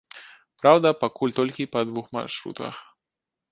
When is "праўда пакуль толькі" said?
0.63-1.69